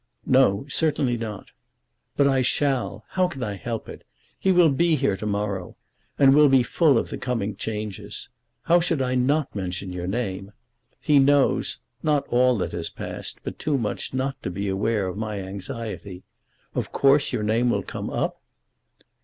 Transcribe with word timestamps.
"No; 0.25 0.65
certainly 0.67 1.15
not." 1.15 1.51
"But 2.17 2.25
I 2.25 2.41
shall. 2.41 3.05
How 3.09 3.27
can 3.27 3.43
I 3.43 3.55
help 3.55 3.87
it? 3.87 4.03
He 4.39 4.51
will 4.51 4.69
be 4.71 4.95
here 4.95 5.15
to 5.15 5.27
morrow, 5.27 5.75
and 6.17 6.33
will 6.33 6.49
be 6.49 6.63
full 6.63 6.97
of 6.97 7.09
the 7.09 7.19
coming 7.19 7.55
changes. 7.55 8.27
How 8.63 8.79
should 8.79 8.99
I 8.99 9.13
not 9.13 9.53
mention 9.55 9.93
your 9.93 10.07
name? 10.07 10.53
He 10.99 11.19
knows 11.19 11.77
not 12.01 12.27
all 12.29 12.57
that 12.57 12.71
has 12.71 12.89
passed, 12.89 13.41
but 13.43 13.59
too 13.59 13.77
much 13.77 14.11
not 14.11 14.41
to 14.41 14.49
be 14.49 14.67
aware 14.67 15.05
of 15.07 15.17
my 15.17 15.39
anxiety. 15.39 16.23
Of 16.73 16.91
course 16.91 17.31
your 17.31 17.43
name 17.43 17.69
will 17.69 17.83
come 17.83 18.09
up?" 18.09 18.41